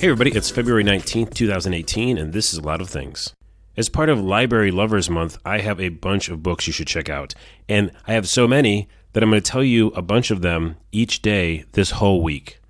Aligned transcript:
Hey, 0.00 0.06
everybody, 0.06 0.30
it's 0.34 0.50
February 0.50 0.82
19th, 0.82 1.34
2018, 1.34 2.16
and 2.16 2.32
this 2.32 2.54
is 2.54 2.58
a 2.58 2.62
lot 2.62 2.80
of 2.80 2.88
things. 2.88 3.34
As 3.76 3.90
part 3.90 4.08
of 4.08 4.18
Library 4.18 4.70
Lovers 4.70 5.10
Month, 5.10 5.36
I 5.44 5.58
have 5.58 5.78
a 5.78 5.90
bunch 5.90 6.30
of 6.30 6.42
books 6.42 6.66
you 6.66 6.72
should 6.72 6.86
check 6.86 7.10
out. 7.10 7.34
And 7.68 7.90
I 8.06 8.14
have 8.14 8.26
so 8.26 8.48
many 8.48 8.88
that 9.12 9.22
I'm 9.22 9.28
going 9.28 9.42
to 9.42 9.50
tell 9.50 9.62
you 9.62 9.88
a 9.88 10.00
bunch 10.00 10.30
of 10.30 10.40
them 10.40 10.76
each 10.90 11.20
day 11.20 11.66
this 11.72 11.90
whole 11.90 12.22
week. 12.22 12.62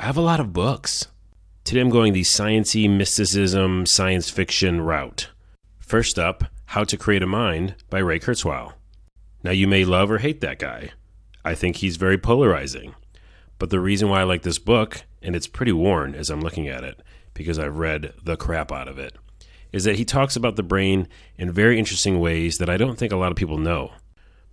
I 0.00 0.06
have 0.06 0.16
a 0.16 0.20
lot 0.20 0.40
of 0.40 0.52
books. 0.52 1.06
Today 1.62 1.78
I'm 1.78 1.90
going 1.90 2.12
the 2.12 2.22
sciency, 2.22 2.90
mysticism, 2.90 3.86
science 3.86 4.28
fiction 4.28 4.80
route. 4.80 5.30
First 5.78 6.18
up, 6.18 6.42
How 6.64 6.82
to 6.82 6.96
Create 6.96 7.22
a 7.22 7.26
Mind 7.28 7.76
by 7.88 8.00
Ray 8.00 8.18
Kurzweil. 8.18 8.72
Now, 9.44 9.52
you 9.52 9.68
may 9.68 9.84
love 9.84 10.10
or 10.10 10.18
hate 10.18 10.40
that 10.40 10.58
guy. 10.58 10.90
I 11.44 11.54
think 11.54 11.76
he's 11.76 11.98
very 11.98 12.18
polarizing. 12.18 12.96
But 13.60 13.70
the 13.70 13.78
reason 13.78 14.08
why 14.08 14.22
I 14.22 14.24
like 14.24 14.42
this 14.42 14.58
book, 14.58 15.04
and 15.22 15.36
it's 15.36 15.46
pretty 15.46 15.72
worn 15.72 16.14
as 16.14 16.30
I'm 16.30 16.40
looking 16.40 16.68
at 16.68 16.84
it, 16.84 17.00
because 17.34 17.58
I've 17.58 17.78
read 17.78 18.12
the 18.22 18.36
crap 18.36 18.72
out 18.72 18.88
of 18.88 18.98
it, 18.98 19.16
is 19.72 19.84
that 19.84 19.96
he 19.96 20.04
talks 20.04 20.36
about 20.36 20.56
the 20.56 20.62
brain 20.62 21.08
in 21.36 21.52
very 21.52 21.78
interesting 21.78 22.20
ways 22.20 22.58
that 22.58 22.70
I 22.70 22.76
don't 22.76 22.98
think 22.98 23.12
a 23.12 23.16
lot 23.16 23.30
of 23.30 23.36
people 23.36 23.58
know. 23.58 23.92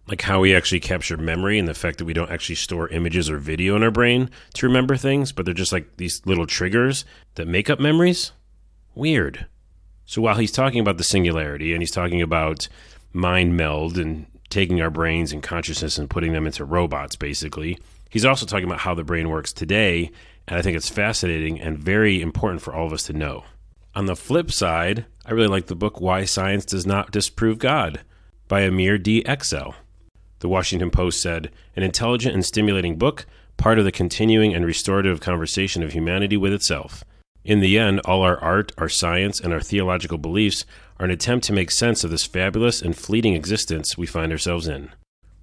Like 0.07 0.21
how 0.21 0.41
we 0.41 0.55
actually 0.55 0.81
capture 0.81 1.17
memory 1.17 1.57
and 1.57 1.67
the 1.67 1.73
fact 1.73 1.97
that 1.97 2.05
we 2.05 2.13
don't 2.13 2.29
actually 2.29 2.55
store 2.55 2.89
images 2.89 3.27
or 3.27 3.37
video 3.37 3.75
in 3.75 3.81
our 3.81 3.89
brain 3.89 4.29
to 4.53 4.67
remember 4.67 4.97
things, 4.97 5.31
but 5.31 5.45
they're 5.45 5.53
just 5.53 5.71
like 5.71 5.97
these 5.97 6.23
little 6.25 6.45
triggers 6.45 7.05
that 7.35 7.47
make 7.47 7.71
up 7.71 7.79
memories. 7.79 8.31
Weird. 8.93 9.47
So 10.05 10.21
while 10.21 10.35
he's 10.35 10.51
talking 10.51 10.79
about 10.79 10.97
the 10.99 11.03
singularity 11.03 11.73
and 11.73 11.81
he's 11.81 11.89
talking 11.89 12.21
about 12.21 12.67
mind 13.13 13.57
meld 13.57 13.97
and 13.97 14.27
taking 14.49 14.79
our 14.79 14.91
brains 14.91 15.31
and 15.33 15.41
consciousness 15.41 15.97
and 15.97 16.07
putting 16.07 16.33
them 16.33 16.45
into 16.45 16.63
robots, 16.63 17.15
basically, 17.15 17.79
he's 18.11 18.25
also 18.25 18.45
talking 18.45 18.65
about 18.65 18.81
how 18.81 18.93
the 18.93 19.03
brain 19.03 19.29
works 19.29 19.51
today. 19.51 20.11
And 20.47 20.57
I 20.57 20.61
think 20.61 20.77
it's 20.77 20.89
fascinating 20.89 21.59
and 21.59 21.77
very 21.77 22.21
important 22.21 22.61
for 22.61 22.73
all 22.73 22.85
of 22.85 22.93
us 22.93 23.03
to 23.03 23.13
know. 23.13 23.45
On 23.95 24.05
the 24.05 24.15
flip 24.15 24.51
side, 24.51 25.05
I 25.25 25.31
really 25.31 25.47
like 25.47 25.67
the 25.67 25.75
book 25.75 25.99
Why 25.99 26.25
Science 26.25 26.65
Does 26.65 26.85
Not 26.85 27.11
Disprove 27.11 27.59
God 27.59 28.01
by 28.47 28.61
Amir 28.61 28.97
D. 28.97 29.23
Aczel. 29.23 29.73
The 30.39 30.49
Washington 30.49 30.91
Post 30.91 31.21
said, 31.21 31.49
an 31.75 31.83
intelligent 31.83 32.35
and 32.35 32.45
stimulating 32.45 32.97
book, 32.97 33.25
part 33.57 33.79
of 33.79 33.85
the 33.85 33.91
continuing 33.91 34.53
and 34.53 34.65
restorative 34.65 35.21
conversation 35.21 35.81
of 35.81 35.93
humanity 35.93 36.37
with 36.37 36.53
itself. 36.53 37.03
In 37.43 37.59
the 37.59 37.79
end, 37.79 38.01
all 38.05 38.21
our 38.21 38.37
art, 38.39 38.71
our 38.77 38.89
science, 38.89 39.39
and 39.39 39.53
our 39.53 39.61
theological 39.61 40.17
beliefs 40.17 40.65
are 40.99 41.05
an 41.05 41.11
attempt 41.11 41.45
to 41.45 41.53
make 41.53 41.71
sense 41.71 42.03
of 42.03 42.11
this 42.11 42.25
fabulous 42.25 42.81
and 42.81 42.97
fleeting 42.97 43.33
existence 43.33 43.97
we 43.97 44.05
find 44.05 44.31
ourselves 44.31 44.67
in. 44.67 44.91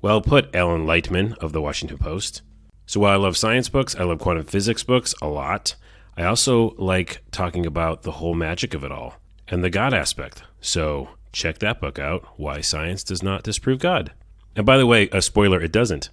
Well 0.01 0.21
put, 0.21 0.55
Alan 0.55 0.85
Lightman 0.85 1.39
of 1.39 1.53
the 1.53 1.61
Washington 1.61 1.99
Post. 1.99 2.43
So 2.87 3.01
while 3.01 3.13
I 3.13 3.17
love 3.17 3.37
science 3.37 3.69
books, 3.69 3.95
I 3.97 4.05
love 4.05 4.19
quantum 4.19 4.45
physics 4.45 4.83
books 4.83 5.15
a 5.23 5.29
lot. 5.29 5.77
I 6.17 6.25
also 6.25 6.75
like 6.77 7.23
talking 7.31 7.65
about 7.65 8.03
the 8.03 8.13
whole 8.13 8.35
magic 8.35 8.75
of 8.75 8.85
it 8.85 8.93
all 8.93 9.17
and 9.49 9.65
the 9.65 9.71
God 9.71 9.95
aspect. 9.95 10.43
So 10.61 11.11
check 11.33 11.59
that 11.59 11.81
book 11.81 11.99
out 11.99 12.27
Why 12.37 12.61
Science 12.61 13.03
Does 13.03 13.23
Not 13.23 13.43
Disprove 13.43 13.79
God. 13.79 14.13
And 14.55 14.67
by 14.67 14.77
the 14.77 14.87
way, 14.87 15.09
a 15.13 15.23
spoiler, 15.23 15.61
it 15.61 15.73
doesn't. 15.73 16.11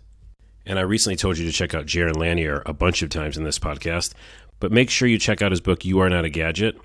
And 0.66 0.80
I 0.80 0.84
recently 0.84 1.16
told 1.16 1.38
you 1.38 1.46
to 1.46 1.52
check 1.52 1.74
out 1.74 1.86
Jaron 1.86 2.16
Lanier 2.16 2.64
a 2.66 2.74
bunch 2.74 3.02
of 3.02 3.10
times 3.10 3.38
in 3.38 3.44
this 3.44 3.60
podcast, 3.60 4.14
but 4.60 4.72
make 4.72 4.90
sure 4.90 5.08
you 5.08 5.18
check 5.18 5.42
out 5.42 5.52
his 5.52 5.62
book, 5.62 5.84
You 5.84 6.00
Are 6.00 6.10
Not 6.10 6.26
a 6.26 6.30
Gadget. 6.30 6.80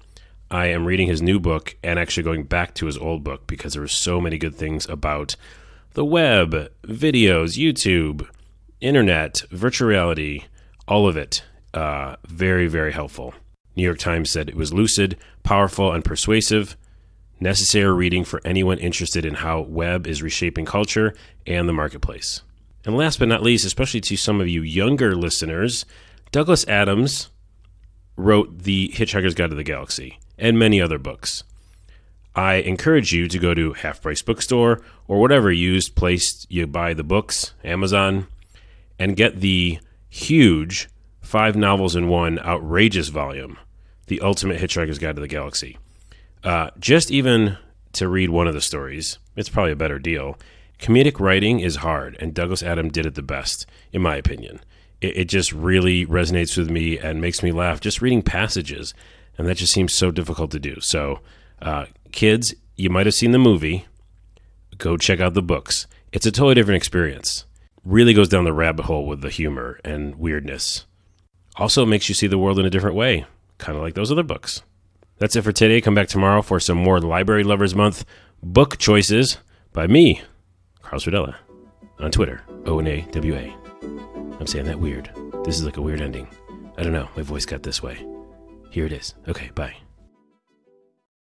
I 0.51 0.67
am 0.67 0.85
reading 0.85 1.09
his 1.09 1.23
new 1.23 1.39
book 1.39 1.77
and 1.83 1.99
actually 1.99 2.23
going 2.23 2.45
back 2.45 2.75
to 2.75 2.87
his 2.87 2.99
old 2.99 3.25
book 3.25 3.47
because 3.47 3.75
there 3.75 3.83
are 3.83 3.89
so 3.89 4.21
many 4.21 4.39
good 4.39 4.55
things 4.55 4.89
about 4.89 5.37
the 5.95 6.05
web, 6.05 6.71
videos, 6.83 7.59
YouTube, 7.59 8.29
internet, 8.85 9.43
virtual 9.51 9.89
reality, 9.89 10.45
all 10.87 11.09
of 11.09 11.17
it 11.17 11.43
uh, 11.73 12.17
very, 12.27 12.69
very 12.69 12.93
helpful. 12.93 13.35
New 13.75 13.83
York 13.83 13.99
Times 13.99 14.31
said 14.31 14.49
it 14.49 14.55
was 14.55 14.73
lucid, 14.73 15.17
powerful, 15.43 15.93
and 15.93 16.05
persuasive. 16.05 16.77
Necessary 17.41 17.93
reading 17.93 18.25
for 18.25 18.41
anyone 18.45 18.79
interested 18.79 19.25
in 19.25 19.35
how 19.35 19.63
web 19.63 20.07
is 20.07 20.23
reshaping 20.23 20.65
culture 20.65 21.15
and 21.47 21.69
the 21.69 21.73
marketplace. 21.73 22.43
And 22.85 22.97
last 22.97 23.19
but 23.19 23.29
not 23.29 23.43
least, 23.43 23.65
especially 23.65 24.01
to 24.03 24.17
some 24.17 24.41
of 24.41 24.49
you 24.49 24.63
younger 24.63 25.17
listeners, 25.17 25.85
Douglas 26.31 26.67
Adams 26.69 27.31
wrote 28.17 28.61
The 28.61 28.93
Hitchhiker's 28.95 29.35
Guide 29.35 29.51
to 29.51 29.57
the 29.57 29.65
Galaxy 29.65 30.19
and 30.39 30.59
many 30.59 30.81
other 30.81 30.99
books. 30.99 31.43
I 32.37 32.55
encourage 32.57 33.13
you 33.13 33.29
to 33.29 33.39
go 33.39 33.55
to 33.55 33.73
Half 33.73 34.03
Price 34.03 34.21
Bookstore 34.23 34.83
or 35.09 35.21
whatever 35.21 35.51
used 35.51 35.95
place 35.95 36.47
you 36.51 36.67
buy 36.67 36.93
the 36.93 37.05
books, 37.05 37.55
Amazon, 37.65 38.27
and 38.99 39.17
get 39.17 39.41
the 39.41 39.79
huge 40.09 40.89
five 41.21 41.57
novels 41.57 41.97
in 41.97 42.09
one 42.09 42.39
outrageous 42.39 43.09
volume, 43.09 43.59
The 44.07 44.21
Ultimate 44.21 44.61
Hitchhiker's 44.61 44.99
Guide 44.99 45.17
to 45.17 45.21
the 45.21 45.29
Galaxy. 45.29 45.79
Uh, 46.43 46.71
just 46.79 47.11
even 47.11 47.57
to 47.93 48.09
read 48.09 48.31
one 48.31 48.47
of 48.47 48.55
the 48.55 48.61
stories, 48.61 49.19
it's 49.35 49.49
probably 49.49 49.73
a 49.73 49.77
better 49.77 49.99
deal. 49.99 50.39
Comedic 50.79 51.19
writing 51.19 51.61
is 51.61 51.77
hard, 51.77 52.17
and 52.21 52.35
Douglas 52.35 52.63
Adam 52.63 52.89
did 52.89 53.07
it 53.07 53.15
the 53.15 53.23
best, 53.23 53.67
in 53.93 54.03
my 54.03 54.17
opinion. 54.17 54.61
It, 55.01 55.17
it 55.17 55.25
just 55.29 55.53
really 55.53 56.07
resonates 56.07 56.57
with 56.57 56.71
me 56.71 56.99
and 56.99 57.21
makes 57.21 57.43
me 57.43 57.53
laugh 57.53 57.81
just 57.81 58.03
reading 58.03 58.23
passages, 58.23 58.93
and 59.39 59.49
that 59.49 59.57
just 59.57 59.73
seems 59.73 59.95
so 59.95 60.11
difficult 60.11 60.51
to 60.51 60.61
do. 60.61 60.81
So, 60.81 61.21
uh, 61.63 61.87
kids, 62.13 62.55
you 62.77 62.91
might 62.91 63.07
have 63.07 63.15
seen 63.15 63.33
the 63.33 63.39
movie. 63.39 63.87
Go 64.77 64.97
check 64.97 65.21
out 65.21 65.35
the 65.35 65.43
books. 65.43 65.87
It's 66.13 66.27
a 66.27 66.33
totally 66.33 66.55
different 66.55 66.77
experience. 66.77 67.45
Really 67.85 68.15
goes 68.15 68.29
down 68.29 68.45
the 68.45 68.53
rabbit 68.53 68.87
hole 68.87 69.07
with 69.07 69.21
the 69.21 69.29
humor 69.29 69.79
and 69.85 70.15
weirdness. 70.15 70.87
Also 71.57 71.85
makes 71.85 72.09
you 72.09 72.15
see 72.15 72.27
the 72.27 72.39
world 72.39 72.59
in 72.59 72.65
a 72.65 72.71
different 72.71 72.97
way, 72.97 73.27
kind 73.59 73.77
of 73.77 73.83
like 73.83 73.95
those 73.95 74.11
other 74.11 74.23
books. 74.23 74.63
That's 75.19 75.37
it 75.37 75.43
for 75.43 75.53
today. 75.53 75.81
Come 75.81 75.95
back 75.95 76.09
tomorrow 76.09 76.41
for 76.43 76.59
some 76.59 76.79
more 76.79 76.99
Library 76.99 77.45
Lovers 77.45 77.75
Month 77.75 78.05
book 78.43 78.79
choices 78.79 79.39
by 79.73 79.87
me, 79.87 80.23
Carlos 80.83 81.05
Rodella, 81.05 81.37
on 81.99 82.11
Twitter, 82.11 82.43
O 82.67 82.79
N 82.79 82.87
A 82.87 83.03
W 83.13 83.35
A. 83.37 83.55
I'm 84.41 84.47
saying 84.47 84.65
that 84.67 84.81
weird. 84.81 85.11
This 85.45 85.59
is 85.59 85.65
like 85.65 85.77
a 85.77 85.83
weird 85.83 86.01
ending. 86.01 86.27
I 86.77 86.83
don't 86.83 86.93
know. 86.93 87.09
My 87.17 87.23
voice 87.23 87.45
got 87.45 87.63
this 87.63 87.83
way. 87.83 88.05
Here 88.71 88.87
it 88.87 88.93
is. 88.93 89.15
Okay, 89.29 89.51
bye. 89.55 89.77